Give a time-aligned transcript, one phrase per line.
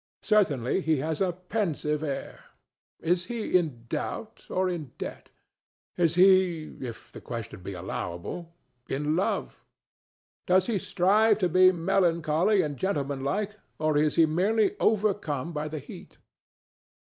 [0.23, 2.45] Certainly he has a pensive air.
[3.01, 5.29] Is he in doubt or in debt?
[5.95, 9.63] Is he—if the question be allowable—in love?
[10.47, 15.77] Does he strive to be melancholy and gentlemanlike, or is he merely overcome by the
[15.77, 16.17] heat?